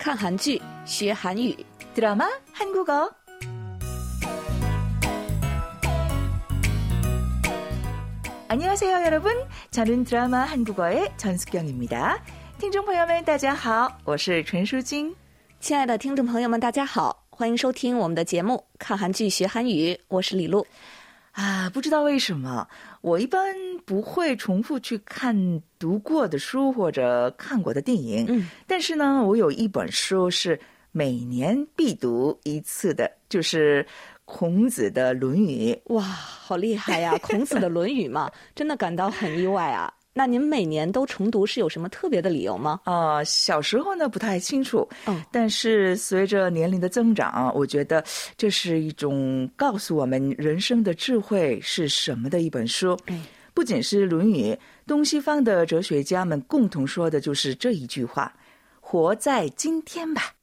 [0.00, 1.56] 看韩剧学韩语，
[1.94, 3.10] 드라마 한국어.
[8.48, 9.32] 안녕하세요, 여러분.
[9.70, 12.22] 저는 드라마 한국어의 전숙경입니다.
[12.58, 15.14] 听众朋友们，大家好，我是陈淑晶。
[15.58, 20.66] 亲爱的听众朋友们，大家好，欢迎收听我们的节目《看韩剧学韩语》，我是李璐。
[21.31, 22.67] 啊，不知道为什么，
[23.01, 23.55] 我一般
[23.85, 28.25] 不会重复去看读过的书或者看过的电影。
[28.27, 30.59] 嗯，但是呢，我有一本书是
[30.91, 33.85] 每年必读一次的，就是
[34.25, 35.73] 孔子的《论语》。
[35.93, 37.17] 哇，好厉害呀！
[37.21, 39.93] 孔子的《论语》嘛，真的感到很意外啊。
[40.13, 42.81] 那您每年都重读是有什么特别的理由吗？
[42.83, 48.03] 啊、小时候呢不太清楚，嗯但是随着年龄的增长，我觉得
[48.35, 52.97] 这是一种告诉我们人生的智慧是什么的一本书。
[53.05, 53.17] 哎，
[53.53, 54.51] 不仅是《论语》，
[54.85, 58.33] 东西方的哲学家们共同说的就是这一句话
[58.81, 60.33] ：“活在今天吧，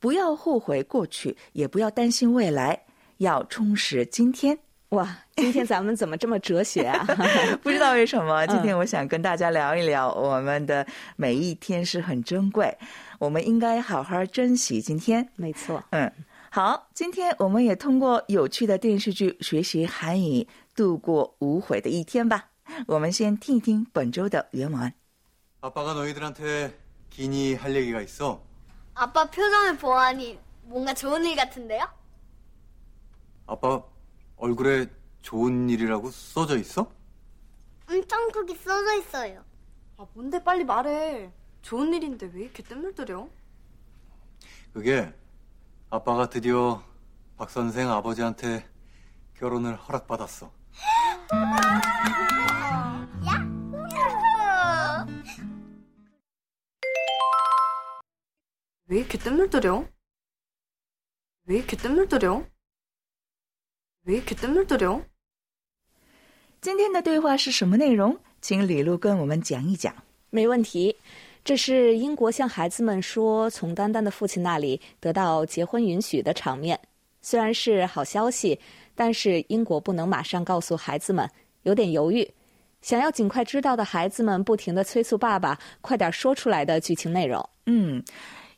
[0.00, 2.80] 不要后悔过去，也不要担心未来，
[3.18, 4.58] 要充实今天。”
[4.89, 7.03] 哇，今天咱们怎么这么哲学啊？
[7.63, 12.77] 不知道为什么，今天我想跟大家聊一聊，我们的每一天是很珍贵，
[13.17, 15.27] 我们应该好好珍惜今天。
[15.35, 16.11] 没错，嗯，
[16.51, 22.49] 好，今天我们也通过有趣的电视剧学习韩语，度过无悔的一天吧。
[22.85, 24.93] 我们先听一听本周的原文。
[25.61, 26.77] 아빠가 너희들한테
[27.09, 28.41] 기니 할 얘기가 있어.
[28.93, 31.87] 아빠 표정을 보아하니 뭔가 좋은 일 같은데요?
[33.47, 33.81] 아빠
[34.38, 34.86] 얼굴에
[35.22, 36.90] 좋은 일이라고 써져 있어?
[37.88, 39.44] 엄청 크게 써져 있어요.
[39.96, 41.32] 아, 뭔데 빨리 말해.
[41.62, 43.28] 좋은 일인데 왜 이렇게 뜸을 들여?
[44.72, 45.12] 그게
[45.90, 46.82] 아빠가 드디어
[47.36, 48.68] 박 선생 아버지한테
[49.34, 50.52] 결혼을 허락받았어.
[58.86, 59.86] 왜 이렇게 뜸을 들여?
[61.44, 62.46] 왜 이렇게 뜸을 들여?
[64.07, 65.01] 왜 이렇게 뜸을 들여?
[66.61, 68.17] 今天的对话是什么内容？
[68.41, 69.93] 请李璐跟我们讲一讲。
[70.29, 70.95] 没问题。
[71.43, 76.79] 这是英国向孩子们说从丹丹的父亲那里得到结婚允许的场面。
[77.21, 78.57] 虽然是好消息，
[78.95, 81.29] 但是英国不能马上告诉孩子们，
[81.63, 82.29] 有点犹豫。
[82.81, 87.49] 想要尽快知道的孩子们不停的催促爸爸快点说出来的剧情内容。
[87.65, 88.03] 嗯，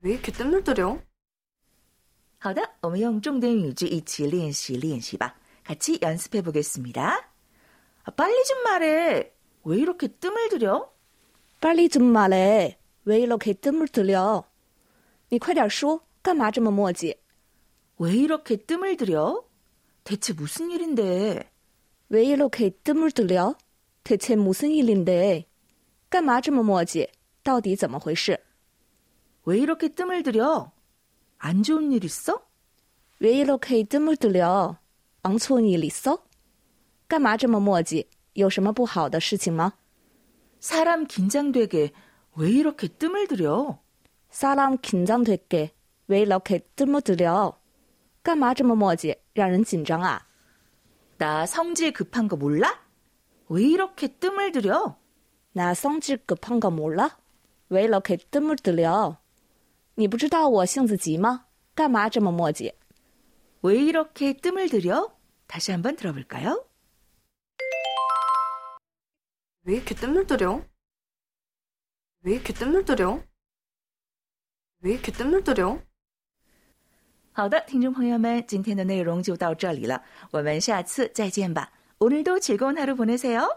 [0.00, 1.00] 왜 이렇게 뜸을 들여?
[2.38, 5.36] 好的，我们用重点语句一起练习练习吧。
[5.64, 7.30] 같이연습해보겠습니다。
[8.02, 10.92] 啊빨리좀말해왜이렇게뜸을들여？
[11.60, 14.44] 빨리좀말해왜이렇게뜸을들여？
[15.30, 17.16] 你快点说，干嘛这么磨叽？
[17.96, 19.48] 왜이렇게뜸을들여？
[20.04, 21.48] 대체무슨일인데？
[22.08, 23.56] 왜이렇게뜸을들여？
[24.04, 25.46] 대체무슨일인데？
[26.10, 27.08] 干嘛这么磨叽？
[27.42, 28.38] 到底怎么回事？
[29.44, 30.72] 왜이렇게뜸을들여？
[31.38, 32.42] 안 좋은 일 있어?
[33.20, 34.78] 왜 이렇게 뜸을 들여?
[35.22, 36.24] 엉촌 일 있어?
[37.08, 38.06] 干嘛这么磨叽？
[38.34, 39.74] 有什么不好的事情吗？
[40.60, 41.92] 사람 긴장되게
[42.36, 43.78] 왜 이렇게 뜸을 들여?
[44.30, 45.72] 사람 긴장되게
[46.06, 47.58] 왜 이렇게 뜸을 들여?
[48.22, 49.16] 干嘛这么磨叽？
[49.34, 50.26] 让人紧张啊！
[51.18, 52.82] 나 성질 급한 거 몰라?
[53.48, 54.96] 왜 이렇게 뜸을 들여?
[55.52, 57.18] 나 성질 급한 거 몰라?
[57.68, 59.18] 왜 이렇게 뜸을 들여?
[59.98, 61.46] 你不知道我性子急吗？
[61.74, 62.72] 干嘛这么磨叽？
[63.62, 65.16] 왜 이렇게 뜸을 들여?
[65.46, 66.64] 다시 한번 들어볼까요?
[69.62, 70.62] 왜 이렇게 뜸을 들여?
[72.22, 73.22] 왜 이렇게 뜸을 들여?
[74.80, 75.80] 왜 이렇게 뜸을 들여?
[77.32, 81.72] 好的，听众朋友们，今天的内容就到这里了，我们下次再见吧。
[81.98, 83.48] 오늘도 즐거운 하루 보내세요.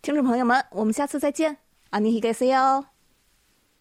[0.00, 1.58] 听众朋友们，我们下次再见，
[1.90, 2.86] 안녕히계세요。